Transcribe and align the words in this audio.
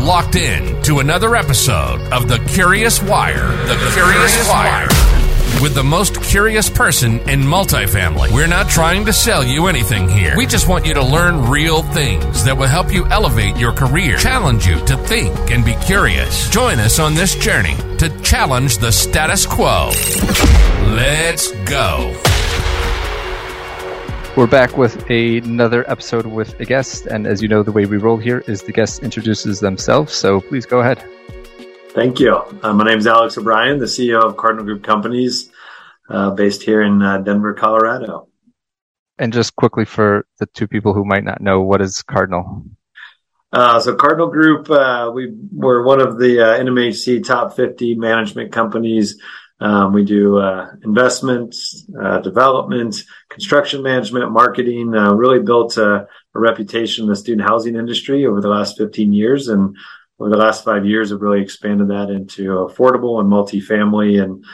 locked 0.00 0.34
in 0.34 0.82
to 0.82 1.00
another 1.00 1.36
episode 1.36 2.00
of 2.12 2.28
The 2.28 2.38
Curious 2.48 3.02
Wire. 3.02 3.48
The, 3.66 3.74
the 3.74 3.90
Curious, 3.92 4.32
Curious 4.34 4.48
Wire. 4.48 4.88
With 5.62 5.74
the 5.74 5.84
most 5.84 6.22
curious 6.22 6.70
person 6.70 7.18
in 7.28 7.40
multifamily. 7.40 8.32
We're 8.32 8.46
not 8.46 8.68
trying 8.70 9.04
to 9.06 9.12
sell 9.12 9.44
you 9.44 9.66
anything 9.66 10.08
here. 10.08 10.34
We 10.36 10.46
just 10.46 10.68
want 10.68 10.86
you 10.86 10.94
to 10.94 11.04
learn 11.04 11.50
real 11.50 11.82
things 11.82 12.44
that 12.44 12.56
will 12.56 12.66
help 12.66 12.92
you 12.92 13.04
elevate 13.06 13.56
your 13.56 13.72
career, 13.72 14.16
challenge 14.16 14.66
you 14.66 14.82
to 14.86 14.96
think 14.96 15.50
and 15.50 15.64
be 15.64 15.74
curious. 15.84 16.48
Join 16.48 16.78
us 16.78 16.98
on 16.98 17.14
this 17.14 17.34
journey 17.34 17.76
to 17.98 18.08
challenge 18.22 18.78
the 18.78 18.90
status 18.92 19.44
quo. 19.44 19.90
Let's 20.94 21.50
go. 21.68 22.39
We're 24.40 24.46
back 24.46 24.78
with 24.78 25.10
another 25.10 25.84
episode 25.86 26.24
with 26.24 26.58
a 26.60 26.64
guest, 26.64 27.04
and 27.04 27.26
as 27.26 27.42
you 27.42 27.48
know, 27.48 27.62
the 27.62 27.72
way 27.72 27.84
we 27.84 27.98
roll 27.98 28.16
here 28.16 28.42
is 28.46 28.62
the 28.62 28.72
guest 28.72 29.02
introduces 29.02 29.60
themselves. 29.60 30.14
So 30.14 30.40
please 30.40 30.64
go 30.64 30.80
ahead. 30.80 31.04
Thank 31.90 32.20
you. 32.20 32.36
Uh, 32.62 32.72
my 32.72 32.84
name 32.84 32.98
is 32.98 33.06
Alex 33.06 33.36
O'Brien, 33.36 33.78
the 33.78 33.84
CEO 33.84 34.22
of 34.22 34.38
Cardinal 34.38 34.64
Group 34.64 34.82
Companies, 34.82 35.50
uh, 36.08 36.30
based 36.30 36.62
here 36.62 36.80
in 36.80 37.02
uh, 37.02 37.18
Denver, 37.18 37.52
Colorado. 37.52 38.28
And 39.18 39.30
just 39.30 39.56
quickly 39.56 39.84
for 39.84 40.24
the 40.38 40.46
two 40.46 40.66
people 40.66 40.94
who 40.94 41.04
might 41.04 41.22
not 41.22 41.42
know, 41.42 41.60
what 41.60 41.82
is 41.82 42.02
Cardinal? 42.02 42.64
Uh, 43.52 43.78
so 43.78 43.94
Cardinal 43.94 44.28
Group, 44.28 44.70
uh, 44.70 45.10
we 45.14 45.34
were 45.52 45.82
one 45.82 46.00
of 46.00 46.18
the 46.18 46.40
uh, 46.40 46.58
NMHC 46.58 47.22
top 47.22 47.56
50 47.56 47.96
management 47.96 48.52
companies 48.52 49.20
um, 49.60 49.92
we 49.92 50.04
do 50.04 50.38
uh, 50.38 50.70
investments, 50.82 51.84
uh, 52.02 52.20
development, 52.20 53.04
construction 53.28 53.82
management, 53.82 54.32
marketing. 54.32 54.94
Uh, 54.94 55.12
really 55.12 55.40
built 55.40 55.76
a, 55.76 56.06
a, 56.06 56.06
reputation 56.34 57.04
in 57.04 57.10
the 57.10 57.16
student 57.16 57.46
housing 57.46 57.76
industry 57.76 58.24
over 58.24 58.40
the 58.40 58.48
last 58.48 58.78
15 58.78 59.12
years, 59.12 59.48
and 59.48 59.76
over 60.18 60.30
the 60.30 60.38
last 60.38 60.64
five 60.64 60.86
years, 60.86 61.10
have 61.10 61.20
really 61.20 61.42
expanded 61.42 61.88
that 61.88 62.08
into 62.08 62.52
affordable 62.52 63.20
and 63.20 63.30
multifamily. 63.30 64.22
And 64.22 64.44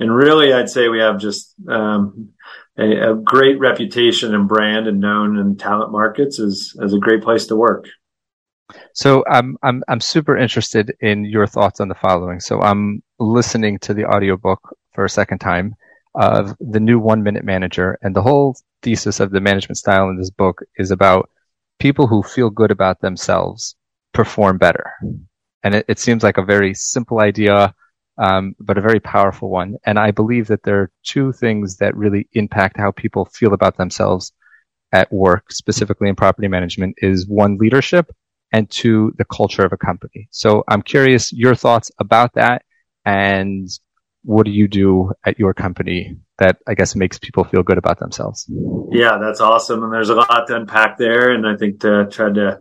and 0.00 0.14
really, 0.14 0.52
I'd 0.52 0.68
say 0.68 0.88
we 0.88 0.98
have 0.98 1.20
just 1.20 1.54
um, 1.68 2.30
a, 2.76 3.12
a, 3.12 3.14
great 3.14 3.60
reputation 3.60 4.34
and 4.34 4.48
brand, 4.48 4.88
and 4.88 5.00
known 5.00 5.38
in 5.38 5.56
talent 5.56 5.92
markets 5.92 6.40
as 6.40 6.74
as 6.82 6.92
a 6.92 6.98
great 6.98 7.22
place 7.22 7.46
to 7.46 7.56
work. 7.56 7.86
So 8.94 9.24
I'm 9.28 9.56
I'm 9.62 9.82
I'm 9.88 10.00
super 10.00 10.36
interested 10.36 10.94
in 11.00 11.24
your 11.24 11.46
thoughts 11.46 11.80
on 11.80 11.88
the 11.88 11.94
following. 11.94 12.40
So 12.40 12.60
I'm 12.60 13.02
listening 13.18 13.78
to 13.80 13.94
the 13.94 14.04
audiobook 14.06 14.60
for 14.92 15.04
a 15.04 15.10
second 15.10 15.38
time 15.38 15.74
of 16.14 16.56
the 16.60 16.80
new 16.80 16.98
one 16.98 17.22
minute 17.22 17.44
manager 17.44 17.98
and 18.02 18.16
the 18.16 18.22
whole 18.22 18.56
thesis 18.82 19.20
of 19.20 19.30
the 19.30 19.40
management 19.40 19.76
style 19.76 20.08
in 20.08 20.16
this 20.16 20.30
book 20.30 20.62
is 20.76 20.90
about 20.90 21.28
people 21.78 22.06
who 22.06 22.22
feel 22.22 22.48
good 22.48 22.70
about 22.70 23.00
themselves 23.00 23.76
perform 24.14 24.56
better. 24.56 24.92
And 25.62 25.74
it, 25.74 25.84
it 25.88 25.98
seems 25.98 26.22
like 26.22 26.38
a 26.38 26.42
very 26.42 26.72
simple 26.72 27.20
idea, 27.20 27.74
um, 28.16 28.54
but 28.58 28.78
a 28.78 28.80
very 28.80 29.00
powerful 29.00 29.50
one. 29.50 29.76
And 29.84 29.98
I 29.98 30.10
believe 30.10 30.46
that 30.46 30.62
there 30.62 30.80
are 30.80 30.90
two 31.04 31.32
things 31.32 31.76
that 31.76 31.94
really 31.94 32.28
impact 32.32 32.78
how 32.78 32.92
people 32.92 33.26
feel 33.26 33.52
about 33.52 33.76
themselves 33.76 34.32
at 34.92 35.12
work, 35.12 35.52
specifically 35.52 36.08
in 36.08 36.16
property 36.16 36.48
management, 36.48 36.94
is 36.98 37.28
one 37.28 37.58
leadership 37.58 38.10
and 38.52 38.70
to 38.70 39.12
the 39.18 39.24
culture 39.24 39.64
of 39.64 39.72
a 39.72 39.76
company. 39.76 40.28
So 40.30 40.64
I'm 40.68 40.82
curious 40.82 41.32
your 41.32 41.54
thoughts 41.54 41.90
about 41.98 42.34
that 42.34 42.62
and 43.04 43.68
what 44.26 44.44
do 44.44 44.50
you 44.50 44.66
do 44.66 45.12
at 45.24 45.38
your 45.38 45.54
company 45.54 46.16
that 46.38 46.58
I 46.66 46.74
guess 46.74 46.96
makes 46.96 47.18
people 47.18 47.44
feel 47.44 47.62
good 47.62 47.78
about 47.78 48.00
themselves? 48.00 48.50
Yeah, 48.90 49.18
that's 49.18 49.40
awesome. 49.40 49.84
And 49.84 49.92
there's 49.92 50.10
a 50.10 50.16
lot 50.16 50.46
to 50.48 50.56
unpack 50.56 50.98
there. 50.98 51.30
And 51.30 51.46
I 51.46 51.56
think 51.56 51.80
to 51.80 52.08
try 52.10 52.32
to 52.32 52.60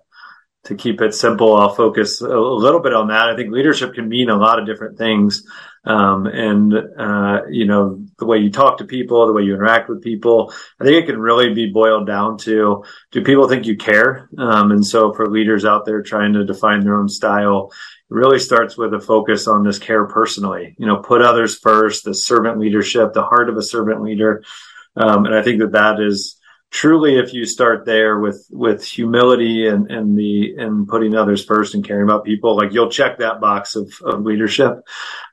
to 0.65 0.75
keep 0.75 1.01
it 1.01 1.13
simple, 1.13 1.55
I'll 1.55 1.73
focus 1.73 2.21
a 2.21 2.27
little 2.27 2.79
bit 2.79 2.93
on 2.93 3.07
that. 3.09 3.29
I 3.29 3.35
think 3.35 3.51
leadership 3.51 3.93
can 3.93 4.09
mean 4.09 4.29
a 4.29 4.37
lot 4.37 4.59
of 4.59 4.65
different 4.65 4.97
things. 4.97 5.45
Um, 5.85 6.25
and, 6.25 6.73
uh, 6.73 7.41
you 7.47 7.65
know, 7.65 8.03
the 8.17 8.25
way 8.25 8.39
you 8.39 8.49
talk 8.49 8.79
to 8.79 8.85
people, 8.85 9.27
the 9.27 9.33
way 9.33 9.43
you 9.43 9.53
interact 9.53 9.87
with 9.87 10.01
people, 10.01 10.51
I 10.79 10.83
think 10.83 11.03
it 11.03 11.05
can 11.05 11.19
really 11.19 11.53
be 11.53 11.71
boiled 11.71 12.07
down 12.07 12.39
to, 12.39 12.83
do 13.11 13.23
people 13.23 13.47
think 13.47 13.67
you 13.67 13.77
care? 13.77 14.27
Um, 14.39 14.71
and 14.71 14.83
so 14.83 15.13
for 15.13 15.29
leaders 15.29 15.63
out 15.63 15.85
there 15.85 16.01
trying 16.01 16.33
to 16.33 16.43
define 16.43 16.83
their 16.83 16.97
own 16.97 17.07
style, 17.07 17.71
it 18.09 18.13
really 18.13 18.39
starts 18.39 18.75
with 18.75 18.95
a 18.95 18.99
focus 18.99 19.47
on 19.47 19.63
this 19.63 19.77
care 19.77 20.05
personally, 20.05 20.75
you 20.79 20.87
know, 20.87 20.97
put 20.97 21.21
others 21.21 21.59
first, 21.59 22.03
the 22.03 22.15
servant 22.15 22.57
leadership, 22.57 23.13
the 23.13 23.21
heart 23.21 23.49
of 23.49 23.57
a 23.57 23.61
servant 23.61 24.01
leader. 24.01 24.43
Um, 24.95 25.25
and 25.27 25.35
I 25.35 25.43
think 25.43 25.59
that 25.59 25.73
that 25.73 25.99
is, 25.99 26.34
truly 26.75 27.17
if 27.17 27.33
you 27.33 27.45
start 27.45 27.85
there 27.85 28.19
with 28.19 28.45
with 28.51 28.83
humility 28.83 29.65
and 29.65 29.89
and 29.89 30.17
the 30.17 30.53
and 30.57 30.89
putting 30.89 31.15
others 31.15 31.43
first 31.45 31.73
and 31.73 31.87
caring 31.87 32.03
about 32.03 32.25
people 32.25 32.57
like 32.57 32.73
you'll 32.73 32.91
check 32.91 33.17
that 33.17 33.39
box 33.39 33.77
of, 33.77 33.89
of 34.03 34.23
leadership 34.23 34.73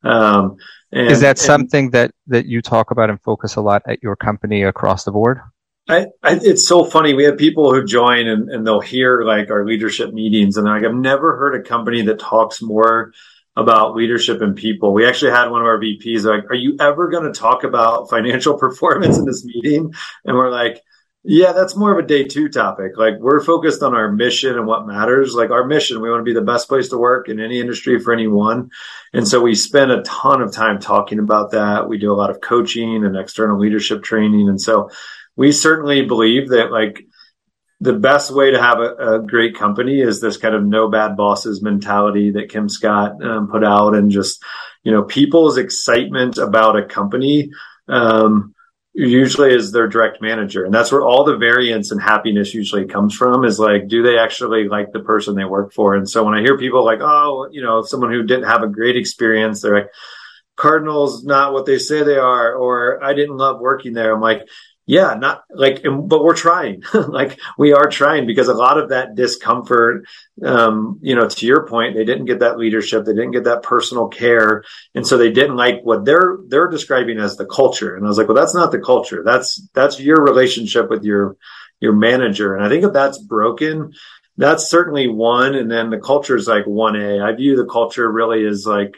um, 0.05 0.57
and, 0.93 1.11
is 1.11 1.21
that 1.21 1.31
and, 1.31 1.39
something 1.41 1.91
that 1.91 2.13
that 2.29 2.47
you 2.47 2.63
talk 2.63 2.93
about 2.93 3.11
and 3.11 3.21
focus 3.23 3.57
a 3.57 3.61
lot 3.61 3.83
at 3.89 4.01
your 4.05 4.15
company 4.15 4.63
across 4.63 5.03
the 5.03 5.11
board 5.11 5.41
I, 5.89 6.07
I, 6.23 6.39
it's 6.41 6.67
so 6.67 6.85
funny. 6.85 7.13
We 7.13 7.25
have 7.25 7.37
people 7.37 7.75
who 7.75 7.85
join 7.85 8.29
and, 8.29 8.49
and 8.49 8.65
they'll 8.65 8.81
hear 8.81 9.25
like 9.25 9.51
our 9.51 9.67
leadership 9.67 10.13
meetings 10.13 10.57
and 10.57 10.65
like, 10.65 10.85
I've 10.85 10.95
never 10.95 11.37
heard 11.37 11.61
a 11.61 11.69
company 11.69 12.03
that 12.03 12.21
talks 12.21 12.63
more 12.63 13.13
about 13.57 13.97
leadership 13.97 14.41
and 14.43 14.55
people. 14.55 14.95
We 14.95 15.05
actually 15.05 15.33
had 15.33 15.49
one 15.49 15.61
of 15.61 15.67
our 15.67 15.81
VPs 15.81 16.23
like, 16.23 16.49
are 16.53 16.55
you 16.55 16.77
ever 16.79 17.11
going 17.11 17.25
to 17.25 17.39
talk 17.39 17.65
about 17.65 18.11
financial 18.11 18.57
performance 18.59 19.19
in 19.19 19.25
this 19.25 19.45
meeting? 19.45 19.93
And 20.25 20.37
we're 20.37 20.53
like, 20.53 20.81
yeah, 21.25 21.53
that's 21.53 21.77
more 21.77 21.93
of 21.97 22.05
a 22.05 22.07
day 22.07 22.25
two 22.25 22.49
topic. 22.49 22.97
Like 22.97 23.15
we're 23.21 23.45
focused 23.45 23.83
on 23.83 23.95
our 23.95 24.11
mission 24.11 24.57
and 24.57 24.67
what 24.67 24.87
matters. 24.89 25.35
Like 25.35 25.51
our 25.51 25.65
mission, 25.65 26.01
we 26.01 26.11
want 26.11 26.21
to 26.21 26.25
be 26.25 26.35
the 26.35 26.45
best 26.45 26.69
place 26.69 26.89
to 26.89 26.99
work 26.99 27.29
in 27.29 27.39
any 27.39 27.61
industry 27.61 28.01
for 28.01 28.13
anyone. 28.13 28.71
And 29.13 29.27
so 29.27 29.41
we 29.41 29.55
spend 29.55 29.93
a 29.93 30.03
ton 30.03 30.43
of 30.43 30.53
time 30.53 30.81
talking 30.81 31.21
about 31.21 31.53
that. 31.53 31.89
We 31.89 31.99
do 31.99 32.13
a 32.13 32.15
lot 32.15 32.31
of 32.31 32.41
coaching 32.41 33.05
and 33.05 33.17
external 33.17 33.59
leadership 33.59 34.03
training. 34.03 34.49
And 34.49 34.61
so 34.61 34.91
we 35.37 35.53
certainly 35.53 36.05
believe 36.05 36.49
that 36.51 36.73
like 36.73 37.05
the 37.81 37.93
best 37.93 38.33
way 38.33 38.51
to 38.51 38.61
have 38.61 38.81
a, 38.81 39.15
a 39.15 39.23
great 39.23 39.57
company 39.57 40.01
is 40.01 40.21
this 40.21 40.37
kind 40.37 40.57
of 40.57 40.65
no 40.65 40.89
bad 40.89 41.17
bosses 41.17 41.63
mentality 41.63 42.33
that 42.33 42.49
Kim 42.49 42.69
Scott 42.69 43.23
um, 43.25 43.49
put 43.49 43.63
out 43.63 43.95
and 43.95 44.11
just, 44.11 44.43
you 44.83 44.91
know, 44.91 45.05
people's 45.05 45.57
excitement 45.57 46.39
about 46.39 46.77
a 46.77 46.85
company. 46.85 47.51
Um, 47.89 48.52
usually 48.95 49.55
is 49.55 49.73
their 49.73 49.89
direct 49.89 50.21
manager. 50.21 50.65
And 50.65 50.75
that's 50.75 50.93
where 50.93 51.03
all 51.03 51.25
the 51.25 51.37
variance 51.37 51.91
and 51.91 52.01
happiness 52.01 52.53
usually 52.53 52.85
comes 52.85 53.15
from 53.15 53.45
is 53.45 53.59
like, 53.59 53.89
do 53.89 54.03
they 54.03 54.19
actually 54.19 54.69
like 54.69 54.93
the 54.93 55.01
person 55.01 55.35
they 55.35 55.45
work 55.45 55.73
for? 55.73 55.95
And 55.95 56.09
so 56.09 56.25
when 56.25 56.35
I 56.35 56.43
hear 56.43 56.59
people 56.59 56.85
like, 56.85 57.01
oh, 57.01 57.49
you 57.51 57.63
know, 57.63 57.83
someone 57.83 58.13
who 58.13 58.23
didn't 58.23 58.49
have 58.49 58.63
a 58.63 58.69
great 58.69 58.97
experience, 58.97 59.63
they're 59.63 59.75
like, 59.75 59.91
Cardinals 60.55 61.25
not 61.25 61.55
what 61.55 61.65
they 61.65 61.79
say 61.79 62.03
they 62.03 62.19
are, 62.19 62.55
or 62.55 63.03
I 63.03 63.15
didn't 63.15 63.39
love 63.39 63.61
working 63.61 63.95
there. 63.95 64.15
I'm 64.15 64.21
like, 64.21 64.47
yeah, 64.85 65.15
not 65.15 65.45
like, 65.51 65.83
but 65.85 66.25
we're 66.25 66.35
trying. 66.35 66.83
like 66.95 67.39
we 67.57 67.73
are 67.73 67.89
trying 67.89 68.27
because 68.27 68.49
a 68.49 68.55
lot 68.55 68.79
of 68.79 68.89
that 68.89 69.15
discomfort, 69.15 70.07
um, 70.45 70.99
you 71.03 71.15
know, 71.15 71.29
to 71.29 71.47
your 71.47 71.67
point, 71.69 71.95
they 71.95 72.05
didn't 72.05 72.25
get 72.25 72.41
that 72.41 72.59
leadership, 72.59 73.05
they 73.05 73.13
didn't 73.13 73.31
get 73.31 73.45
that 73.45 73.63
personal 73.63 74.09
care, 74.09 74.65
and 74.95 75.07
so 75.07 75.17
they 75.17 75.31
didn't 75.31 75.57
like 75.57 75.83
what 75.83 76.05
they're 76.05 76.39
they're 76.49 76.69
describing 76.69 77.19
as 77.19 77.37
the 77.37 77.47
culture. 77.47 77.95
And 77.95 78.05
I 78.05 78.09
was 78.09 78.19
like, 78.19 78.27
well, 78.27 78.37
that's 78.37 78.55
not 78.55 78.73
the 78.73 78.81
culture. 78.81 79.23
That's 79.25 79.63
that's 79.73 80.01
your 80.01 80.21
relationship 80.21 80.91
with 80.91 81.05
your 81.05 81.37
your 81.79 81.93
manager. 81.93 82.57
And 82.57 82.65
I 82.65 82.69
think 82.69 82.85
if 82.85 82.93
that's 82.93 83.19
broken, 83.19 83.93
that's 84.37 84.69
certainly 84.69 85.07
one. 85.09 85.55
And 85.55 85.71
then 85.71 85.91
the 85.91 85.99
culture 85.99 86.37
is 86.37 86.49
like 86.49 86.67
one 86.67 86.97
A. 86.97 87.21
I 87.21 87.33
view 87.33 87.57
the 87.57 87.67
culture 87.67 88.11
really 88.11 88.45
as 88.47 88.67
like 88.67 88.97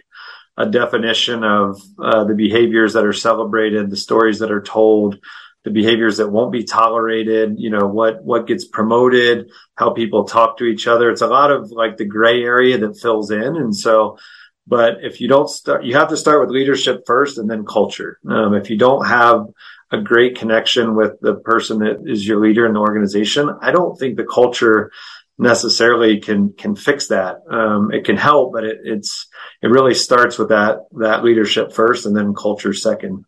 a 0.56 0.66
definition 0.66 1.44
of 1.44 1.80
uh, 1.98 2.24
the 2.24 2.34
behaviors 2.34 2.92
that 2.94 3.04
are 3.04 3.12
celebrated, 3.12 3.90
the 3.90 3.96
stories 3.96 4.38
that 4.38 4.52
are 4.52 4.62
told 4.62 5.18
the 5.64 5.70
behaviors 5.70 6.18
that 6.18 6.28
won't 6.28 6.52
be 6.52 6.64
tolerated, 6.64 7.54
you 7.58 7.70
know, 7.70 7.86
what, 7.86 8.22
what 8.22 8.46
gets 8.46 8.66
promoted, 8.66 9.50
how 9.74 9.90
people 9.90 10.24
talk 10.24 10.58
to 10.58 10.64
each 10.64 10.86
other. 10.86 11.10
It's 11.10 11.22
a 11.22 11.26
lot 11.26 11.50
of 11.50 11.70
like 11.70 11.96
the 11.96 12.04
gray 12.04 12.42
area 12.42 12.78
that 12.78 13.00
fills 13.00 13.30
in. 13.30 13.56
And 13.56 13.74
so, 13.74 14.18
but 14.66 14.98
if 15.02 15.20
you 15.20 15.28
don't 15.28 15.48
start, 15.48 15.84
you 15.84 15.96
have 15.96 16.08
to 16.10 16.16
start 16.16 16.40
with 16.40 16.50
leadership 16.50 17.04
first 17.06 17.38
and 17.38 17.50
then 17.50 17.64
culture. 17.64 18.18
Um, 18.28 18.54
if 18.54 18.70
you 18.70 18.76
don't 18.76 19.06
have 19.06 19.46
a 19.90 20.00
great 20.00 20.36
connection 20.38 20.94
with 20.94 21.20
the 21.20 21.34
person 21.34 21.78
that 21.78 22.04
is 22.06 22.26
your 22.26 22.40
leader 22.40 22.66
in 22.66 22.74
the 22.74 22.80
organization, 22.80 23.50
I 23.60 23.72
don't 23.72 23.98
think 23.98 24.16
the 24.16 24.24
culture 24.24 24.90
necessarily 25.38 26.20
can 26.20 26.52
can 26.52 26.76
fix 26.76 27.08
that. 27.08 27.38
Um, 27.50 27.90
it 27.92 28.04
can 28.04 28.16
help, 28.16 28.52
but 28.52 28.64
it, 28.64 28.78
it's 28.84 29.26
it 29.62 29.68
really 29.68 29.94
starts 29.94 30.38
with 30.38 30.48
that 30.48 30.86
that 30.98 31.24
leadership 31.24 31.72
first 31.72 32.06
and 32.06 32.16
then 32.16 32.34
culture 32.34 32.72
second. 32.72 33.24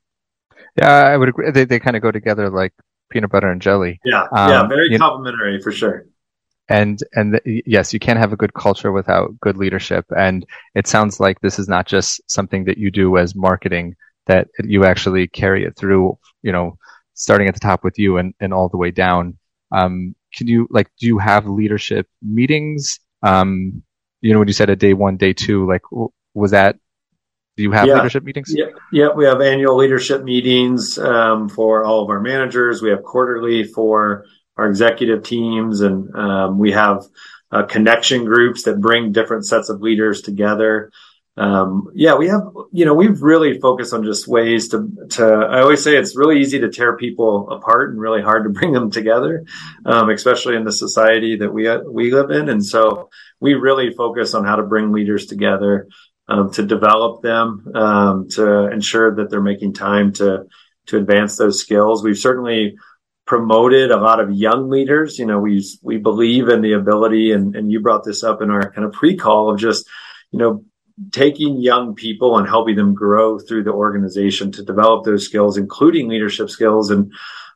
Yeah, 0.76 0.92
I 0.92 1.16
would 1.16 1.28
agree. 1.28 1.50
They 1.50 1.64
they 1.64 1.80
kind 1.80 1.96
of 1.96 2.02
go 2.02 2.10
together 2.10 2.50
like 2.50 2.72
peanut 3.10 3.30
butter 3.30 3.48
and 3.48 3.62
jelly. 3.62 4.00
Yeah, 4.04 4.26
um, 4.32 4.50
yeah, 4.50 4.66
very 4.66 4.96
complementary 4.98 5.56
know, 5.56 5.62
for 5.62 5.72
sure. 5.72 6.06
And 6.68 6.98
and 7.14 7.34
the, 7.34 7.62
yes, 7.66 7.92
you 7.92 8.00
can't 8.00 8.18
have 8.18 8.32
a 8.32 8.36
good 8.36 8.54
culture 8.54 8.92
without 8.92 9.38
good 9.40 9.56
leadership. 9.56 10.04
And 10.16 10.44
it 10.74 10.86
sounds 10.86 11.20
like 11.20 11.40
this 11.40 11.58
is 11.58 11.68
not 11.68 11.86
just 11.86 12.20
something 12.30 12.64
that 12.64 12.78
you 12.78 12.90
do 12.90 13.16
as 13.16 13.34
marketing; 13.34 13.94
that 14.26 14.48
you 14.64 14.84
actually 14.84 15.28
carry 15.28 15.64
it 15.64 15.76
through. 15.76 16.18
You 16.42 16.52
know, 16.52 16.78
starting 17.14 17.48
at 17.48 17.54
the 17.54 17.60
top 17.60 17.84
with 17.84 17.98
you 17.98 18.18
and 18.18 18.34
and 18.40 18.52
all 18.52 18.68
the 18.68 18.76
way 18.76 18.90
down. 18.90 19.38
Um, 19.72 20.14
can 20.34 20.46
you 20.46 20.66
like 20.70 20.88
do 20.98 21.06
you 21.06 21.18
have 21.18 21.46
leadership 21.46 22.08
meetings? 22.22 23.00
Um, 23.22 23.82
you 24.20 24.32
know, 24.32 24.38
when 24.40 24.48
you 24.48 24.54
said 24.54 24.70
a 24.70 24.76
day 24.76 24.92
one, 24.92 25.16
day 25.16 25.32
two, 25.32 25.66
like 25.66 25.82
was 26.34 26.50
that 26.50 26.76
do 27.56 27.62
you 27.62 27.72
have 27.72 27.86
yeah. 27.86 27.94
leadership 27.94 28.22
meetings? 28.22 28.52
Yeah, 28.54 28.66
yeah, 28.92 29.08
we 29.14 29.24
have 29.24 29.40
annual 29.40 29.76
leadership 29.76 30.22
meetings 30.22 30.98
um, 30.98 31.48
for 31.48 31.84
all 31.84 32.02
of 32.02 32.10
our 32.10 32.20
managers. 32.20 32.82
We 32.82 32.90
have 32.90 33.02
quarterly 33.02 33.64
for 33.64 34.26
our 34.56 34.68
executive 34.68 35.22
teams, 35.22 35.80
and 35.80 36.14
um, 36.14 36.58
we 36.58 36.72
have 36.72 37.04
uh, 37.50 37.62
connection 37.62 38.24
groups 38.24 38.64
that 38.64 38.80
bring 38.80 39.12
different 39.12 39.46
sets 39.46 39.70
of 39.70 39.80
leaders 39.80 40.20
together. 40.20 40.92
Um, 41.38 41.90
yeah, 41.94 42.14
we 42.14 42.28
have, 42.28 42.42
you 42.72 42.86
know, 42.86 42.94
we've 42.94 43.22
really 43.22 43.58
focused 43.58 43.92
on 43.92 44.04
just 44.04 44.26
ways 44.26 44.68
to, 44.68 44.88
to, 45.10 45.24
I 45.24 45.60
always 45.60 45.84
say 45.84 45.96
it's 45.96 46.16
really 46.16 46.40
easy 46.40 46.60
to 46.60 46.70
tear 46.70 46.96
people 46.96 47.50
apart 47.50 47.90
and 47.90 48.00
really 48.00 48.22
hard 48.22 48.44
to 48.44 48.50
bring 48.58 48.72
them 48.72 48.90
together, 48.90 49.44
um, 49.84 50.10
especially 50.10 50.56
in 50.56 50.64
the 50.64 50.72
society 50.72 51.36
that 51.36 51.52
we, 51.52 51.68
we 51.90 52.10
live 52.10 52.30
in. 52.30 52.48
And 52.48 52.64
so 52.64 53.10
we 53.38 53.54
really 53.54 53.92
focus 53.92 54.34
on 54.34 54.44
how 54.44 54.56
to 54.56 54.62
bring 54.62 54.92
leaders 54.92 55.26
together 55.26 55.88
um, 56.28 56.50
to 56.52 56.62
develop 56.64 57.22
them, 57.22 57.70
um, 57.74 58.28
to 58.30 58.70
ensure 58.70 59.14
that 59.16 59.30
they're 59.30 59.40
making 59.40 59.74
time 59.74 60.12
to 60.14 60.46
to 60.86 60.96
advance 60.96 61.36
those 61.36 61.60
skills. 61.60 62.02
We've 62.02 62.16
certainly 62.16 62.76
promoted 63.26 63.90
a 63.90 63.96
lot 63.96 64.20
of 64.20 64.30
young 64.30 64.70
leaders. 64.70 65.18
You 65.18 65.26
know, 65.26 65.40
we 65.40 65.64
we 65.82 65.98
believe 65.98 66.48
in 66.48 66.60
the 66.62 66.72
ability, 66.72 67.32
and 67.32 67.54
and 67.56 67.70
you 67.70 67.80
brought 67.80 68.04
this 68.04 68.22
up 68.22 68.42
in 68.42 68.50
our 68.50 68.70
kind 68.72 68.86
of 68.86 68.92
pre-call 68.92 69.50
of 69.50 69.58
just, 69.58 69.88
you 70.30 70.38
know, 70.38 70.64
taking 71.12 71.60
young 71.60 71.94
people 71.94 72.38
and 72.38 72.48
helping 72.48 72.76
them 72.76 72.94
grow 72.94 73.38
through 73.38 73.64
the 73.64 73.72
organization 73.72 74.52
to 74.52 74.64
develop 74.64 75.04
those 75.04 75.24
skills, 75.24 75.58
including 75.58 76.08
leadership 76.08 76.50
skills. 76.50 76.90
And 76.90 77.12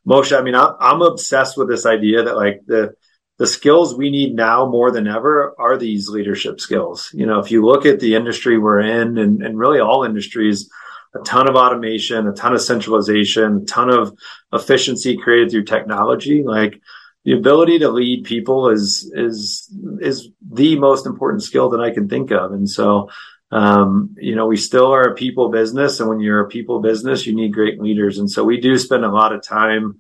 Moshe, 0.06 0.37
I 0.37 0.43
mean, 0.43 0.55
I, 0.55 0.72
I'm 0.81 1.02
obsessed 1.02 1.56
with 1.56 1.69
this 1.69 1.87
idea 1.87 2.25
that 2.25 2.37
like 2.37 2.61
the 2.67 2.94
the 3.41 3.47
skills 3.47 3.95
we 3.95 4.11
need 4.11 4.35
now 4.35 4.67
more 4.67 4.91
than 4.91 5.09
ever 5.09 5.55
are 5.59 5.79
these 5.79 6.11
leadership 6.11 6.61
skills. 6.61 7.09
You 7.15 7.25
know, 7.25 7.39
if 7.39 7.51
you 7.51 7.65
look 7.65 7.87
at 7.87 7.99
the 7.99 8.15
industry 8.15 8.59
we're 8.59 8.81
in 8.81 9.17
and, 9.17 9.43
and 9.43 9.59
really 9.59 9.81
all 9.81 10.05
industries, 10.05 10.69
a 11.15 11.21
ton 11.21 11.49
of 11.49 11.57
automation, 11.57 12.29
a 12.29 12.35
ton 12.35 12.53
of 12.53 12.61
centralization, 12.61 13.63
a 13.63 13.65
ton 13.65 13.89
of 13.89 14.15
efficiency 14.53 15.17
created 15.17 15.51
through 15.51 15.65
technology. 15.65 16.43
Like 16.43 16.83
the 17.25 17.33
ability 17.33 17.79
to 17.79 17.89
lead 17.89 18.25
people 18.25 18.69
is, 18.69 19.11
is, 19.15 19.75
is 20.03 20.29
the 20.47 20.79
most 20.79 21.07
important 21.07 21.43
skill 21.43 21.71
that 21.71 21.81
I 21.81 21.93
can 21.93 22.11
think 22.11 22.33
of. 22.33 22.53
And 22.53 22.69
so, 22.69 23.09
um, 23.51 24.17
you 24.19 24.37
know, 24.37 24.49
we 24.49 24.59
still 24.59 24.93
are 24.93 25.13
a 25.13 25.15
people 25.15 25.49
business. 25.49 25.99
And 25.99 26.11
when 26.11 26.21
you're 26.21 26.45
a 26.45 26.49
people 26.49 26.81
business, 26.83 27.27
you 27.27 27.35
need 27.35 27.55
great 27.55 27.81
leaders. 27.81 28.19
And 28.19 28.31
so 28.31 28.45
we 28.45 28.61
do 28.61 28.77
spend 28.77 29.07
a 29.07 29.11
lot 29.11 29.33
of 29.33 29.43
time 29.43 29.99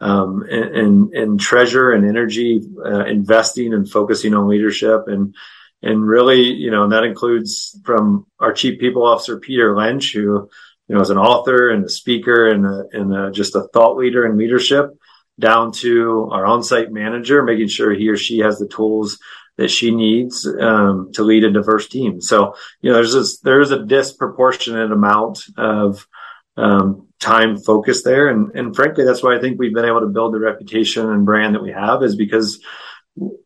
um, 0.00 0.42
and, 0.50 1.12
and, 1.14 1.40
treasure 1.40 1.90
and 1.92 2.06
energy 2.06 2.60
uh, 2.84 3.04
investing 3.06 3.72
and 3.72 3.90
focusing 3.90 4.34
on 4.34 4.48
leadership. 4.48 5.04
And 5.06 5.34
and 5.82 6.06
really 6.06 6.52
you 6.52 6.70
know 6.70 6.84
and 6.84 6.92
that 6.92 7.04
includes 7.04 7.78
from 7.84 8.26
our 8.40 8.52
chief 8.52 8.80
people 8.80 9.06
officer 9.06 9.38
Peter 9.38 9.76
Lynch 9.76 10.12
who 10.12 10.48
you 10.88 10.94
know 10.94 11.00
is 11.00 11.10
an 11.10 11.18
author 11.18 11.70
and 11.70 11.84
a 11.84 11.88
speaker 11.88 12.48
and 12.48 12.66
a, 12.66 12.84
and 12.92 13.14
a, 13.14 13.30
just 13.30 13.56
a 13.56 13.68
thought 13.72 13.96
leader 13.96 14.26
in 14.26 14.38
leadership 14.38 14.90
down 15.38 15.70
to 15.70 16.28
our 16.32 16.46
on-site 16.46 16.90
manager 16.90 17.42
making 17.42 17.68
sure 17.68 17.92
he 17.92 18.08
or 18.08 18.16
she 18.16 18.38
has 18.38 18.58
the 18.58 18.68
tools 18.68 19.18
that 19.58 19.70
she 19.70 19.94
needs 19.94 20.46
um, 20.46 21.10
to 21.14 21.22
lead 21.22 21.42
a 21.42 21.50
diverse 21.50 21.88
team. 21.88 22.20
So 22.20 22.56
you 22.80 22.90
know 22.90 22.96
there's 22.96 23.14
this 23.14 23.38
there's 23.40 23.70
a 23.70 23.84
disproportionate 23.84 24.92
amount 24.92 25.44
of 25.56 26.06
um, 26.56 27.05
time 27.20 27.56
focused 27.56 28.04
there. 28.04 28.28
And, 28.28 28.54
and 28.54 28.74
frankly, 28.74 29.04
that's 29.04 29.22
why 29.22 29.36
I 29.36 29.40
think 29.40 29.58
we've 29.58 29.74
been 29.74 29.84
able 29.84 30.00
to 30.00 30.06
build 30.06 30.34
the 30.34 30.40
reputation 30.40 31.10
and 31.10 31.24
brand 31.24 31.54
that 31.54 31.62
we 31.62 31.72
have 31.72 32.02
is 32.02 32.16
because 32.16 32.62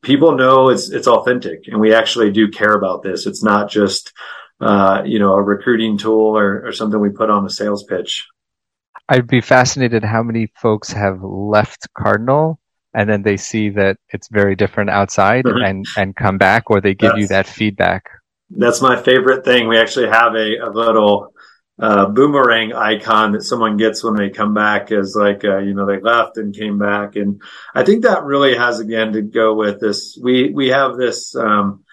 people 0.02 0.36
know 0.36 0.68
it's, 0.68 0.90
it's 0.90 1.06
authentic 1.06 1.68
and 1.68 1.80
we 1.80 1.94
actually 1.94 2.32
do 2.32 2.48
care 2.48 2.72
about 2.72 3.02
this. 3.02 3.26
It's 3.26 3.44
not 3.44 3.70
just, 3.70 4.12
uh, 4.60 5.02
you 5.04 5.18
know, 5.18 5.34
a 5.34 5.42
recruiting 5.42 5.98
tool 5.98 6.36
or, 6.36 6.66
or 6.66 6.72
something 6.72 7.00
we 7.00 7.10
put 7.10 7.30
on 7.30 7.46
a 7.46 7.50
sales 7.50 7.84
pitch. 7.84 8.26
I'd 9.08 9.26
be 9.26 9.40
fascinated 9.40 10.04
how 10.04 10.22
many 10.22 10.52
folks 10.56 10.92
have 10.92 11.22
left 11.22 11.88
Cardinal 11.96 12.60
and 12.92 13.08
then 13.08 13.22
they 13.22 13.36
see 13.36 13.70
that 13.70 13.98
it's 14.08 14.28
very 14.28 14.56
different 14.56 14.90
outside 14.90 15.44
mm-hmm. 15.44 15.64
and, 15.64 15.86
and 15.96 16.16
come 16.16 16.38
back 16.38 16.70
or 16.70 16.80
they 16.80 16.94
give 16.94 17.10
that's, 17.10 17.20
you 17.20 17.28
that 17.28 17.46
feedback. 17.46 18.04
That's 18.50 18.82
my 18.82 19.00
favorite 19.00 19.44
thing. 19.44 19.68
We 19.68 19.78
actually 19.78 20.08
have 20.08 20.34
a, 20.34 20.56
a 20.58 20.70
little, 20.70 21.32
uh, 21.80 22.06
boomerang 22.06 22.74
icon 22.74 23.32
that 23.32 23.42
someone 23.42 23.78
gets 23.78 24.04
when 24.04 24.14
they 24.14 24.28
come 24.28 24.52
back 24.52 24.92
as 24.92 25.16
like, 25.16 25.44
uh, 25.44 25.58
you 25.58 25.72
know, 25.72 25.86
they 25.86 25.98
left 25.98 26.36
and 26.36 26.54
came 26.54 26.78
back. 26.78 27.16
And 27.16 27.40
I 27.74 27.84
think 27.84 28.02
that 28.02 28.24
really 28.24 28.54
has 28.54 28.80
again 28.80 29.14
to 29.14 29.22
go 29.22 29.54
with 29.54 29.80
this. 29.80 30.18
We, 30.22 30.50
we 30.50 30.68
have 30.68 30.96
this, 30.96 31.34
um, 31.34 31.84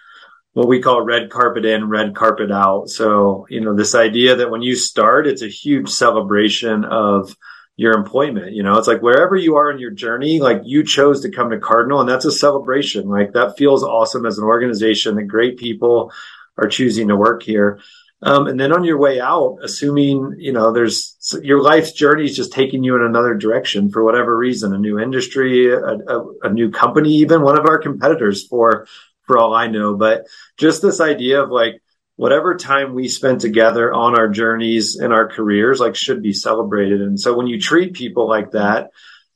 what 0.52 0.68
we 0.68 0.82
call 0.82 1.02
red 1.02 1.30
carpet 1.30 1.64
in, 1.64 1.88
red 1.88 2.14
carpet 2.14 2.50
out. 2.50 2.90
So, 2.90 3.46
you 3.48 3.62
know, 3.62 3.74
this 3.74 3.94
idea 3.94 4.36
that 4.36 4.50
when 4.50 4.60
you 4.60 4.76
start, 4.76 5.26
it's 5.26 5.42
a 5.42 5.48
huge 5.48 5.88
celebration 5.88 6.84
of 6.84 7.34
your 7.76 7.94
employment. 7.94 8.52
You 8.52 8.64
know, 8.64 8.76
it's 8.76 8.88
like 8.88 9.00
wherever 9.00 9.36
you 9.36 9.56
are 9.56 9.70
in 9.70 9.78
your 9.78 9.92
journey, 9.92 10.40
like 10.40 10.62
you 10.64 10.84
chose 10.84 11.22
to 11.22 11.30
come 11.30 11.50
to 11.50 11.60
Cardinal 11.60 12.00
and 12.00 12.08
that's 12.08 12.24
a 12.26 12.32
celebration. 12.32 13.08
Like 13.08 13.32
that 13.32 13.56
feels 13.56 13.84
awesome 13.84 14.26
as 14.26 14.36
an 14.36 14.44
organization 14.44 15.14
that 15.14 15.28
great 15.28 15.56
people 15.58 16.12
are 16.58 16.66
choosing 16.66 17.08
to 17.08 17.16
work 17.16 17.42
here. 17.42 17.78
Um, 18.20 18.48
and 18.48 18.58
then 18.58 18.72
on 18.72 18.82
your 18.82 18.98
way 18.98 19.20
out, 19.20 19.58
assuming, 19.62 20.34
you 20.38 20.52
know, 20.52 20.72
there's 20.72 21.16
your 21.42 21.62
life's 21.62 21.92
journey 21.92 22.24
is 22.24 22.34
just 22.34 22.52
taking 22.52 22.82
you 22.82 22.96
in 22.96 23.02
another 23.02 23.34
direction 23.34 23.90
for 23.90 24.02
whatever 24.02 24.36
reason, 24.36 24.74
a 24.74 24.78
new 24.78 24.98
industry, 24.98 25.72
a, 25.72 25.78
a, 25.78 26.26
a, 26.42 26.52
new 26.52 26.70
company, 26.70 27.14
even 27.14 27.42
one 27.42 27.56
of 27.56 27.66
our 27.66 27.78
competitors 27.78 28.44
for, 28.44 28.88
for 29.22 29.38
all 29.38 29.54
I 29.54 29.68
know. 29.68 29.94
But 29.94 30.26
just 30.56 30.82
this 30.82 31.00
idea 31.00 31.42
of 31.42 31.50
like, 31.50 31.80
whatever 32.16 32.56
time 32.56 32.94
we 32.94 33.06
spent 33.06 33.40
together 33.40 33.94
on 33.94 34.18
our 34.18 34.28
journeys 34.28 34.96
and 34.96 35.12
our 35.12 35.28
careers, 35.28 35.78
like 35.78 35.94
should 35.94 36.20
be 36.20 36.32
celebrated. 36.32 37.00
And 37.00 37.18
so 37.18 37.36
when 37.36 37.46
you 37.46 37.60
treat 37.60 37.94
people 37.94 38.28
like 38.28 38.50
that, 38.50 38.90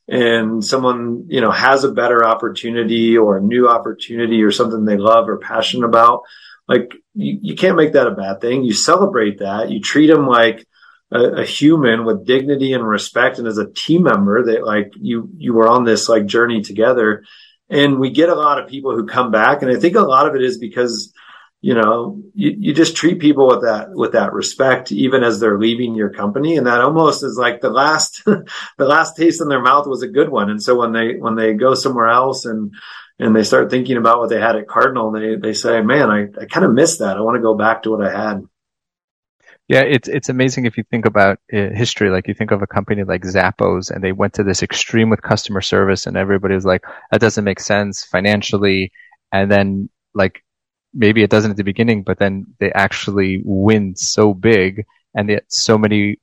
and 0.08 0.64
someone, 0.64 1.26
you 1.28 1.40
know, 1.40 1.52
has 1.52 1.84
a 1.84 1.92
better 1.92 2.26
opportunity 2.26 3.16
or 3.16 3.38
a 3.38 3.40
new 3.40 3.68
opportunity 3.68 4.42
or 4.42 4.50
something 4.50 4.84
they 4.84 4.96
love 4.96 5.28
or 5.28 5.38
passionate 5.38 5.86
about, 5.86 6.22
like 6.68 6.92
you, 7.14 7.38
you 7.42 7.56
can't 7.56 7.76
make 7.76 7.92
that 7.92 8.06
a 8.06 8.12
bad 8.12 8.40
thing. 8.40 8.64
You 8.64 8.72
celebrate 8.72 9.40
that. 9.40 9.70
You 9.70 9.80
treat 9.80 10.06
them 10.06 10.26
like 10.26 10.66
a, 11.10 11.18
a, 11.18 11.44
human 11.44 12.04
with 12.04 12.26
dignity 12.26 12.72
and 12.72 12.86
respect, 12.86 13.38
and 13.38 13.46
as 13.46 13.58
a 13.58 13.70
team 13.70 14.04
member 14.04 14.46
that 14.46 14.64
like 14.64 14.92
you 14.96 15.30
you 15.36 15.54
were 15.54 15.68
on 15.68 15.84
this 15.84 16.08
like 16.08 16.26
journey 16.26 16.62
together. 16.62 17.24
And 17.68 17.98
we 17.98 18.10
get 18.10 18.28
a 18.28 18.34
lot 18.34 18.60
of 18.60 18.68
people 18.68 18.94
who 18.94 19.06
come 19.06 19.30
back, 19.30 19.62
and 19.62 19.70
I 19.70 19.80
think 19.80 19.96
a 19.96 20.00
lot 20.00 20.28
of 20.28 20.34
it 20.34 20.42
is 20.42 20.58
because 20.58 21.12
you 21.62 21.74
know 21.74 22.20
you, 22.34 22.54
you 22.58 22.74
just 22.74 22.96
treat 22.96 23.18
people 23.18 23.46
with 23.48 23.62
that 23.62 23.88
with 23.92 24.12
that 24.12 24.34
respect 24.34 24.92
even 24.92 25.24
as 25.24 25.40
they're 25.40 25.58
leaving 25.58 25.94
your 25.94 26.10
company 26.10 26.56
and 26.56 26.66
that 26.66 26.82
almost 26.82 27.22
is 27.22 27.38
like 27.38 27.62
the 27.62 27.70
last 27.70 28.22
the 28.26 28.44
last 28.84 29.16
taste 29.16 29.40
in 29.40 29.48
their 29.48 29.62
mouth 29.62 29.86
was 29.86 30.02
a 30.02 30.08
good 30.08 30.28
one 30.28 30.50
and 30.50 30.62
so 30.62 30.78
when 30.78 30.92
they 30.92 31.14
when 31.14 31.36
they 31.36 31.54
go 31.54 31.74
somewhere 31.74 32.08
else 32.08 32.44
and 32.44 32.72
and 33.22 33.36
they 33.36 33.44
start 33.44 33.70
thinking 33.70 33.96
about 33.96 34.18
what 34.18 34.30
they 34.30 34.40
had 34.40 34.56
at 34.56 34.68
Cardinal, 34.68 35.12
they 35.12 35.36
they 35.36 35.52
say, 35.52 35.80
"Man, 35.80 36.10
I, 36.10 36.22
I 36.40 36.46
kind 36.46 36.66
of 36.66 36.72
miss 36.72 36.98
that. 36.98 37.16
I 37.16 37.20
want 37.20 37.36
to 37.36 37.42
go 37.42 37.54
back 37.54 37.82
to 37.82 37.90
what 37.90 38.04
I 38.04 38.10
had." 38.10 38.42
Yeah, 39.68 39.82
it's 39.82 40.08
it's 40.08 40.28
amazing 40.28 40.66
if 40.66 40.76
you 40.76 40.84
think 40.90 41.06
about 41.06 41.38
uh, 41.52 41.70
history. 41.72 42.10
Like 42.10 42.28
you 42.28 42.34
think 42.34 42.50
of 42.50 42.62
a 42.62 42.66
company 42.66 43.04
like 43.04 43.22
Zappos, 43.22 43.90
and 43.90 44.02
they 44.02 44.12
went 44.12 44.34
to 44.34 44.44
this 44.44 44.62
extreme 44.62 45.08
with 45.08 45.22
customer 45.22 45.60
service, 45.60 46.06
and 46.06 46.16
everybody 46.16 46.54
was 46.54 46.64
like, 46.64 46.82
"That 47.10 47.20
doesn't 47.20 47.44
make 47.44 47.60
sense 47.60 48.04
financially." 48.04 48.92
And 49.30 49.50
then 49.50 49.88
like 50.14 50.44
maybe 50.94 51.22
it 51.22 51.30
doesn't 51.30 51.52
at 51.52 51.56
the 51.56 51.64
beginning, 51.64 52.02
but 52.02 52.18
then 52.18 52.46
they 52.58 52.72
actually 52.72 53.42
win 53.44 53.96
so 53.96 54.34
big, 54.34 54.84
and 55.14 55.28
yet 55.28 55.44
so 55.48 55.78
many 55.78 56.18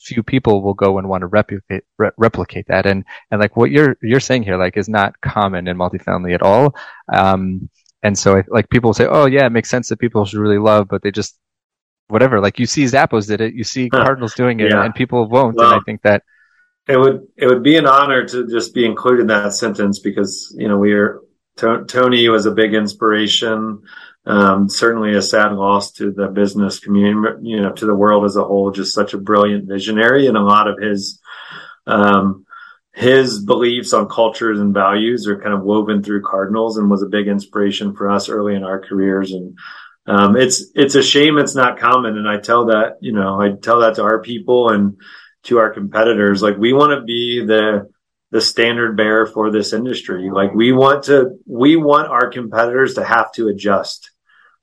few 0.00 0.22
people 0.22 0.62
will 0.62 0.74
go 0.74 0.98
and 0.98 1.08
want 1.08 1.20
to 1.20 1.26
replicate 1.26 1.84
re- 1.98 2.10
replicate 2.16 2.66
that. 2.68 2.86
And 2.86 3.04
and 3.30 3.40
like 3.40 3.56
what 3.56 3.70
you're 3.70 3.96
you're 4.02 4.20
saying 4.20 4.42
here 4.42 4.56
like 4.56 4.76
is 4.76 4.88
not 4.88 5.20
common 5.20 5.68
in 5.68 5.76
multifamily 5.76 6.34
at 6.34 6.42
all. 6.42 6.74
Um 7.12 7.68
and 8.02 8.18
so 8.18 8.42
like 8.48 8.70
people 8.70 8.94
say 8.94 9.06
oh 9.06 9.26
yeah 9.26 9.44
it 9.44 9.50
makes 9.50 9.68
sense 9.68 9.88
that 9.88 9.98
people 9.98 10.24
should 10.24 10.38
really 10.38 10.58
love 10.58 10.88
but 10.88 11.02
they 11.02 11.10
just 11.10 11.38
whatever. 12.08 12.40
Like 12.40 12.58
you 12.58 12.66
see 12.66 12.84
zappos 12.84 13.28
did 13.28 13.42
it 13.42 13.54
you 13.54 13.62
see 13.62 13.90
cardinals 13.90 14.34
doing 14.34 14.60
it 14.60 14.70
yeah. 14.70 14.84
and 14.84 14.94
people 14.94 15.28
won't 15.28 15.56
well, 15.56 15.72
and 15.72 15.80
i 15.80 15.80
think 15.84 16.00
that 16.02 16.22
it 16.88 16.96
would 16.96 17.26
it 17.36 17.46
would 17.46 17.62
be 17.62 17.76
an 17.76 17.86
honor 17.86 18.26
to 18.26 18.48
just 18.48 18.74
be 18.74 18.84
included 18.84 19.22
in 19.22 19.26
that 19.28 19.52
sentence 19.52 20.00
because 20.00 20.54
you 20.58 20.66
know 20.66 20.78
we 20.78 20.92
are 20.92 21.20
Tony 21.56 22.28
was 22.28 22.46
a 22.46 22.52
big 22.52 22.74
inspiration 22.74 23.82
um, 24.26 24.68
certainly 24.68 25.14
a 25.14 25.22
sad 25.22 25.52
loss 25.52 25.92
to 25.92 26.12
the 26.12 26.28
business 26.28 26.78
community, 26.78 27.38
you 27.42 27.60
know, 27.60 27.72
to 27.72 27.86
the 27.86 27.94
world 27.94 28.24
as 28.24 28.36
a 28.36 28.44
whole. 28.44 28.70
Just 28.70 28.94
such 28.94 29.14
a 29.14 29.18
brilliant 29.18 29.66
visionary, 29.66 30.26
and 30.26 30.36
a 30.36 30.42
lot 30.42 30.68
of 30.68 30.78
his 30.78 31.20
um, 31.86 32.44
his 32.92 33.42
beliefs 33.42 33.92
on 33.92 34.08
cultures 34.08 34.60
and 34.60 34.74
values 34.74 35.26
are 35.26 35.40
kind 35.40 35.54
of 35.54 35.62
woven 35.62 36.02
through 36.02 36.22
Cardinals, 36.22 36.76
and 36.76 36.90
was 36.90 37.02
a 37.02 37.08
big 37.08 37.28
inspiration 37.28 37.94
for 37.94 38.10
us 38.10 38.28
early 38.28 38.54
in 38.54 38.62
our 38.62 38.80
careers. 38.80 39.32
And 39.32 39.58
um, 40.06 40.36
it's 40.36 40.64
it's 40.74 40.96
a 40.96 41.02
shame 41.02 41.38
it's 41.38 41.54
not 41.54 41.78
common. 41.78 42.18
And 42.18 42.28
I 42.28 42.38
tell 42.38 42.66
that, 42.66 42.98
you 43.00 43.12
know, 43.12 43.40
I 43.40 43.52
tell 43.52 43.80
that 43.80 43.94
to 43.94 44.02
our 44.02 44.20
people 44.20 44.68
and 44.68 44.98
to 45.44 45.58
our 45.58 45.70
competitors. 45.70 46.42
Like 46.42 46.58
we 46.58 46.74
want 46.74 46.92
to 46.92 47.06
be 47.06 47.42
the 47.46 47.90
the 48.30 48.40
standard 48.40 48.96
bearer 48.96 49.26
for 49.26 49.50
this 49.50 49.72
industry. 49.72 50.30
Like 50.30 50.54
we 50.54 50.72
want 50.72 51.04
to, 51.04 51.38
we 51.46 51.76
want 51.76 52.08
our 52.08 52.30
competitors 52.30 52.94
to 52.94 53.04
have 53.04 53.32
to 53.32 53.48
adjust 53.48 54.10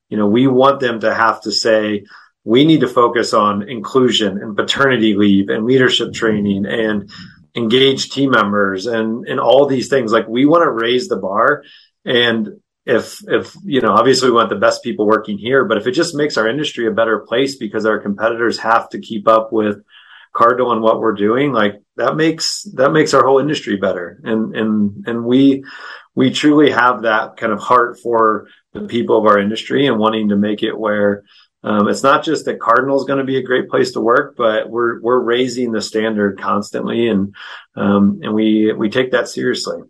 you 0.09 0.17
know, 0.17 0.27
we 0.27 0.47
want 0.47 0.79
them 0.79 1.01
to 1.01 1.13
have 1.13 1.41
to 1.41 1.51
say, 1.51 2.05
we 2.43 2.65
need 2.65 2.81
to 2.81 2.87
focus 2.87 3.33
on 3.33 3.67
inclusion 3.67 4.37
and 4.37 4.55
paternity 4.55 5.15
leave 5.15 5.49
and 5.49 5.65
leadership 5.65 6.13
training 6.13 6.65
and 6.65 7.09
engage 7.55 8.09
team 8.09 8.31
members 8.31 8.85
and, 8.85 9.27
and 9.27 9.39
all 9.39 9.65
these 9.65 9.89
things. 9.89 10.13
Like 10.13 10.27
we 10.27 10.45
want 10.45 10.63
to 10.63 10.71
raise 10.71 11.09
the 11.09 11.17
bar. 11.17 11.63
And 12.05 12.61
if, 12.85 13.19
if, 13.27 13.53
you 13.65 13.81
know, 13.81 13.91
obviously 13.91 14.29
we 14.29 14.35
want 14.35 14.49
the 14.49 14.55
best 14.55 14.81
people 14.81 15.05
working 15.05 15.37
here, 15.37 15.65
but 15.65 15.77
if 15.77 15.87
it 15.87 15.91
just 15.91 16.15
makes 16.15 16.37
our 16.37 16.47
industry 16.47 16.87
a 16.87 16.91
better 16.91 17.19
place 17.19 17.57
because 17.57 17.85
our 17.85 17.99
competitors 17.99 18.59
have 18.59 18.89
to 18.89 19.01
keep 19.01 19.27
up 19.27 19.51
with 19.51 19.83
Cardinal 20.37 20.71
and 20.71 20.81
what 20.81 20.99
we're 20.99 21.13
doing, 21.27 21.51
like 21.61 21.75
that 21.95 22.15
makes, 22.15 22.63
that 22.75 22.91
makes 22.91 23.13
our 23.13 23.25
whole 23.25 23.39
industry 23.39 23.77
better. 23.77 24.07
And, 24.23 24.55
and, 24.55 25.07
and 25.07 25.25
we, 25.25 25.63
we 26.13 26.31
truly 26.31 26.69
have 26.71 27.01
that 27.01 27.37
kind 27.37 27.51
of 27.51 27.59
heart 27.59 27.99
for 28.03 28.47
the 28.73 28.81
people 28.81 29.17
of 29.17 29.25
our 29.25 29.39
industry 29.39 29.87
and 29.87 29.99
wanting 29.99 30.29
to 30.29 30.35
make 30.35 30.61
it 30.61 30.77
where, 30.77 31.23
um, 31.63 31.89
it's 31.89 32.03
not 32.03 32.23
just 32.23 32.45
that 32.45 32.59
Cardinal 32.59 32.99
is 32.99 33.07
going 33.07 33.19
to 33.19 33.25
be 33.25 33.37
a 33.37 33.43
great 33.43 33.67
place 33.67 33.91
to 33.93 33.99
work, 33.99 34.35
but 34.37 34.69
we're 34.69 35.01
we're 35.01 35.19
raising 35.19 35.71
the 35.71 35.81
standard 35.81 36.39
constantly, 36.39 37.09
and 37.09 37.35
um, 37.75 38.19
and 38.21 38.33
we 38.33 38.71
we 38.73 38.89
take 38.89 39.11
that 39.11 39.27
seriously. 39.27 39.81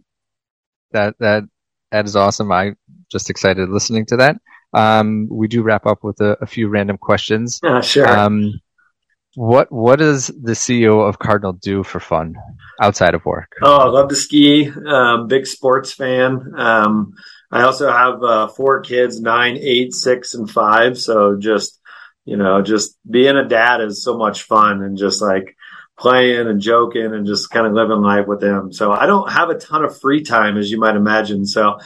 That 0.91 1.15
that 1.19 1.43
that 1.91 2.05
is 2.05 2.15
awesome. 2.15 2.51
I 2.51 2.75
just 3.11 3.29
excited 3.29 3.69
listening 3.69 4.05
to 4.07 4.17
that. 4.17 4.37
Um, 4.73 5.27
we 5.29 5.47
do 5.47 5.61
wrap 5.61 5.85
up 5.85 6.03
with 6.03 6.19
a, 6.21 6.37
a 6.41 6.47
few 6.47 6.69
random 6.69 6.97
questions. 6.97 7.59
Yeah, 7.61 7.81
sure. 7.81 8.07
Um, 8.07 8.59
what 9.37 9.71
what 9.71 9.99
does 9.99 10.27
the 10.29 10.53
CEO 10.53 11.07
of 11.07 11.19
Cardinal 11.19 11.53
do 11.53 11.83
for 11.83 11.99
fun 11.99 12.33
outside 12.81 13.13
of 13.13 13.23
work? 13.23 13.53
Oh, 13.61 13.77
I 13.77 13.87
love 13.87 14.09
to 14.09 14.15
ski. 14.15 14.67
Um, 14.67 15.27
big 15.27 15.45
sports 15.45 15.93
fan. 15.93 16.53
Um, 16.57 17.13
I 17.51 17.61
also 17.61 17.87
have 17.91 18.23
uh, 18.23 18.47
four 18.47 18.81
kids, 18.81 19.21
nine, 19.21 19.59
eight, 19.61 19.93
six, 19.93 20.33
and 20.33 20.49
five. 20.49 20.97
So 20.97 21.37
just, 21.37 21.79
you 22.25 22.35
know, 22.35 22.63
just 22.63 22.97
being 23.07 23.37
a 23.37 23.47
dad 23.47 23.79
is 23.79 24.03
so 24.03 24.17
much 24.17 24.41
fun 24.41 24.81
and 24.81 24.97
just 24.97 25.21
like 25.21 25.55
playing 25.99 26.47
and 26.47 26.59
joking 26.59 27.13
and 27.13 27.27
just 27.27 27.51
kind 27.51 27.67
of 27.67 27.73
living 27.73 28.01
life 28.01 28.25
with 28.25 28.41
them. 28.41 28.73
So 28.73 28.91
I 28.91 29.05
don't 29.05 29.31
have 29.31 29.51
a 29.51 29.59
ton 29.59 29.85
of 29.85 29.99
free 29.99 30.23
time, 30.23 30.57
as 30.57 30.71
you 30.71 30.79
might 30.79 30.95
imagine. 30.95 31.45
So 31.45 31.77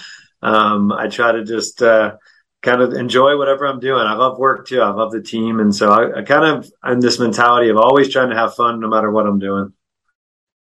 um, 0.41 0.93
I 0.93 1.09
try 1.09 1.33
to 1.33 1.43
just 1.43 1.81
uh, 1.81 2.15
kind 2.61 2.81
of 2.81 2.93
enjoy 2.93 3.37
whatever 3.37 3.65
I'm 3.65 3.79
doing. 3.79 4.05
I 4.05 4.13
love 4.13 4.37
work 4.37 4.67
too. 4.67 4.81
I 4.81 4.91
love 4.91 5.11
the 5.11 5.21
team. 5.21 5.59
And 5.59 5.75
so 5.75 5.91
I, 5.91 6.19
I 6.19 6.21
kind 6.23 6.45
of, 6.45 6.71
I'm 6.83 7.01
this 7.01 7.19
mentality 7.19 7.69
of 7.69 7.77
always 7.77 8.09
trying 8.09 8.29
to 8.29 8.35
have 8.35 8.55
fun 8.55 8.79
no 8.79 8.87
matter 8.87 9.11
what 9.11 9.25
I'm 9.25 9.39
doing. 9.39 9.73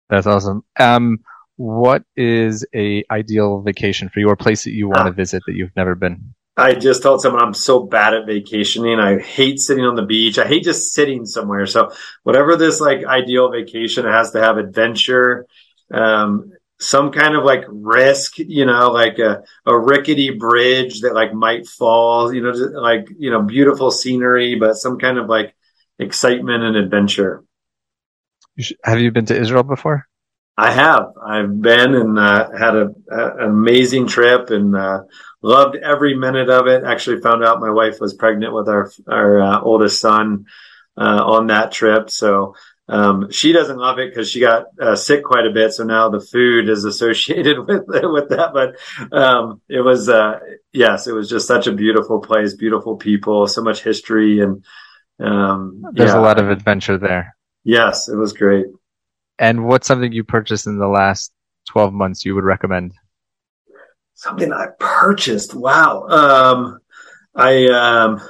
That's 0.09 0.27
awesome. 0.27 0.63
Um, 0.79 1.19
what 1.55 2.03
is 2.15 2.65
a 2.73 3.03
ideal 3.12 3.62
vacation 3.62 4.09
for 4.09 4.19
you 4.19 4.29
or 4.29 4.35
place 4.35 4.63
that 4.63 4.71
you 4.71 4.88
want 4.88 5.05
to 5.05 5.12
uh, 5.12 5.12
visit 5.12 5.43
that 5.45 5.55
you've 5.55 5.75
never 5.75 5.95
been? 5.95 6.33
I 6.55 6.75
just 6.75 7.01
told 7.01 7.21
someone 7.21 7.41
I'm 7.41 7.53
so 7.53 7.83
bad 7.83 8.13
at 8.13 8.27
vacationing. 8.27 9.00
I 9.00 9.19
hate 9.19 9.59
sitting 9.59 9.85
on 9.85 9.95
the 9.95 10.05
beach. 10.05 10.38
I 10.38 10.47
hate 10.47 10.63
just 10.63 10.93
sitting 10.93 11.25
somewhere. 11.25 11.65
So 11.65 11.91
whatever 12.23 12.55
this 12.55 12.79
like 12.79 13.05
ideal 13.05 13.51
vacation, 13.51 14.05
has 14.05 14.31
to 14.31 14.41
have 14.41 14.57
adventure, 14.57 15.47
um, 15.91 16.51
some 16.83 17.11
kind 17.11 17.35
of 17.35 17.43
like 17.43 17.63
risk, 17.67 18.37
you 18.37 18.65
know, 18.65 18.91
like 18.91 19.19
a, 19.19 19.43
a 19.65 19.77
rickety 19.77 20.31
bridge 20.31 21.01
that 21.01 21.13
like 21.13 21.33
might 21.33 21.67
fall, 21.67 22.33
you 22.33 22.41
know, 22.41 22.51
like, 22.51 23.07
you 23.17 23.31
know, 23.31 23.41
beautiful 23.41 23.89
scenery, 23.89 24.55
but 24.55 24.75
some 24.75 24.99
kind 24.99 25.17
of 25.17 25.27
like 25.27 25.55
excitement 25.99 26.63
and 26.63 26.75
adventure. 26.75 27.43
have 28.83 28.99
you 28.99 29.11
been 29.11 29.25
to 29.25 29.39
Israel 29.39 29.63
before? 29.63 30.07
I 30.57 30.71
have. 30.71 31.13
I've 31.25 31.61
been 31.61 31.95
and 31.95 32.19
uh, 32.19 32.51
had 32.55 32.75
a, 32.75 32.93
a, 33.11 33.37
an 33.37 33.49
amazing 33.49 34.07
trip 34.07 34.51
and 34.51 34.75
uh, 34.75 35.03
loved 35.41 35.75
every 35.77 36.15
minute 36.15 36.49
of 36.49 36.67
it. 36.67 36.83
Actually, 36.83 37.21
found 37.21 37.43
out 37.43 37.59
my 37.59 37.71
wife 37.71 37.99
was 37.99 38.13
pregnant 38.13 38.53
with 38.53 38.69
our 38.69 38.91
our 39.07 39.41
uh, 39.41 39.61
oldest 39.61 39.99
son 39.99 40.45
uh, 40.95 41.23
on 41.25 41.47
that 41.47 41.71
trip. 41.71 42.11
So 42.11 42.55
um, 42.89 43.31
she 43.31 43.53
doesn't 43.53 43.77
love 43.77 43.99
it 43.99 44.09
because 44.09 44.29
she 44.29 44.39
got 44.39 44.65
uh, 44.81 44.95
sick 44.95 45.23
quite 45.23 45.45
a 45.45 45.51
bit. 45.51 45.73
So 45.73 45.83
now 45.83 46.09
the 46.09 46.19
food 46.19 46.69
is 46.69 46.83
associated 46.85 47.59
with 47.59 47.83
with 47.87 48.29
that. 48.29 48.51
But 48.53 49.17
um, 49.17 49.61
it 49.69 49.81
was 49.81 50.09
uh, 50.09 50.39
yes, 50.71 51.07
it 51.07 51.13
was 51.13 51.29
just 51.29 51.47
such 51.47 51.67
a 51.67 51.73
beautiful 51.73 52.19
place, 52.19 52.55
beautiful 52.55 52.97
people, 52.97 53.47
so 53.47 53.61
much 53.61 53.83
history, 53.83 54.41
and 54.41 54.63
um, 55.19 55.83
there's 55.93 56.11
yeah. 56.11 56.19
a 56.19 56.21
lot 56.21 56.39
of 56.39 56.49
adventure 56.49 56.97
there. 56.97 57.35
Yes, 57.63 58.09
it 58.09 58.15
was 58.15 58.33
great. 58.33 58.65
And 59.39 59.65
what's 59.65 59.87
something 59.87 60.11
you 60.11 60.23
purchased 60.23 60.67
in 60.67 60.77
the 60.77 60.87
last 60.87 61.31
12 61.69 61.93
months 61.93 62.25
you 62.25 62.35
would 62.35 62.43
recommend? 62.43 62.93
Something 64.13 64.53
I 64.53 64.67
purchased. 64.79 65.53
Wow. 65.53 66.07
Um, 66.07 66.79
I, 67.35 67.65
um, 67.67 68.21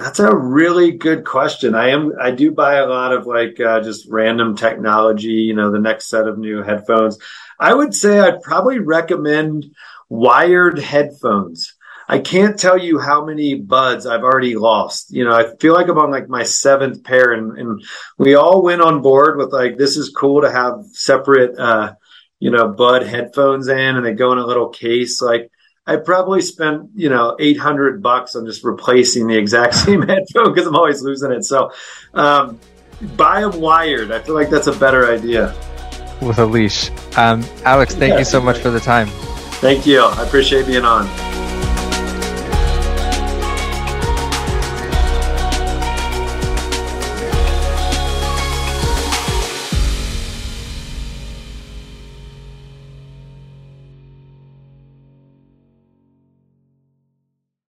that's 0.00 0.20
a 0.20 0.34
really 0.34 0.92
good 0.92 1.24
question. 1.24 1.74
I 1.74 1.90
am, 1.90 2.12
I 2.20 2.30
do 2.30 2.52
buy 2.52 2.76
a 2.76 2.86
lot 2.86 3.12
of 3.12 3.26
like, 3.26 3.60
uh, 3.60 3.80
just 3.80 4.08
random 4.08 4.56
technology, 4.56 5.28
you 5.28 5.54
know, 5.54 5.70
the 5.70 5.78
next 5.78 6.08
set 6.08 6.28
of 6.28 6.38
new 6.38 6.62
headphones. 6.62 7.18
I 7.58 7.74
would 7.74 7.94
say 7.94 8.18
I'd 8.20 8.42
probably 8.42 8.78
recommend 8.78 9.74
wired 10.08 10.78
headphones. 10.78 11.74
I 12.08 12.20
can't 12.20 12.58
tell 12.58 12.78
you 12.78 12.98
how 12.98 13.24
many 13.24 13.54
buds 13.56 14.06
I've 14.06 14.22
already 14.22 14.56
lost. 14.56 15.10
You 15.10 15.24
know, 15.24 15.32
I 15.32 15.54
feel 15.56 15.74
like 15.74 15.88
I'm 15.88 15.98
on 15.98 16.10
like 16.10 16.28
my 16.28 16.42
seventh 16.42 17.04
pair 17.04 17.32
and, 17.32 17.58
and 17.58 17.84
we 18.16 18.34
all 18.34 18.62
went 18.62 18.80
on 18.80 19.02
board 19.02 19.36
with 19.36 19.52
like, 19.52 19.76
this 19.76 19.98
is 19.98 20.08
cool 20.08 20.40
to 20.40 20.50
have 20.50 20.86
separate, 20.92 21.58
uh, 21.58 21.94
you 22.40 22.50
know, 22.50 22.68
bud 22.68 23.02
headphones 23.02 23.68
in 23.68 23.96
and 23.96 24.06
they 24.06 24.14
go 24.14 24.32
in 24.32 24.38
a 24.38 24.46
little 24.46 24.70
case. 24.70 25.20
Like 25.20 25.50
I 25.88 25.96
probably 25.96 26.42
spent, 26.42 26.90
you 26.94 27.08
know, 27.08 27.34
800 27.40 28.02
bucks 28.02 28.36
on 28.36 28.44
just 28.44 28.62
replacing 28.62 29.26
the 29.26 29.38
exact 29.38 29.74
same 29.86 30.02
headphone 30.02 30.52
because 30.52 30.66
I'm 30.66 30.76
always 30.76 31.02
losing 31.02 31.32
it. 31.32 31.44
So, 31.44 31.72
um, 32.12 32.60
buy 33.16 33.40
them 33.40 33.58
wired. 33.58 34.12
I 34.12 34.20
feel 34.20 34.34
like 34.34 34.50
that's 34.50 34.66
a 34.66 34.78
better 34.78 35.10
idea. 35.10 35.54
With 36.20 36.38
a 36.38 36.44
leash. 36.46 36.90
Um, 37.16 37.42
Alex, 37.64 37.94
thank 37.94 38.12
yeah. 38.12 38.18
you 38.18 38.24
so 38.24 38.40
much 38.40 38.58
for 38.58 38.70
the 38.70 38.80
time. 38.80 39.08
Thank 39.60 39.86
you. 39.86 40.02
I 40.02 40.24
appreciate 40.24 40.66
being 40.66 40.84
on. 40.84 41.27